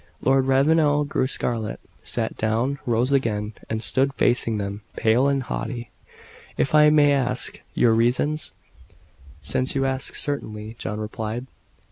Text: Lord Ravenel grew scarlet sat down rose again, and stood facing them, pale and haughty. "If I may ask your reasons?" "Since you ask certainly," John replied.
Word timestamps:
Lord 0.23 0.45
Ravenel 0.47 1.03
grew 1.05 1.27
scarlet 1.27 1.79
sat 2.01 2.35
down 2.35 2.79
rose 2.87 3.11
again, 3.11 3.53
and 3.69 3.83
stood 3.83 4.15
facing 4.15 4.57
them, 4.57 4.81
pale 4.95 5.27
and 5.27 5.43
haughty. 5.43 5.91
"If 6.57 6.73
I 6.73 6.89
may 6.89 7.11
ask 7.13 7.61
your 7.75 7.93
reasons?" 7.93 8.51
"Since 9.43 9.75
you 9.75 9.85
ask 9.85 10.15
certainly," 10.15 10.75
John 10.79 10.99
replied. 10.99 11.45